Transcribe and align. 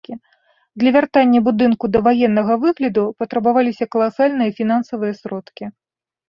Для 0.83 0.91
вяртання 0.95 1.39
будынку 1.47 1.89
даваеннага 1.95 2.53
выгляду 2.63 3.03
патрабаваліся 3.21 3.89
каласальныя 3.97 4.57
фінансавыя 4.63 5.13
сродкі. 5.21 5.71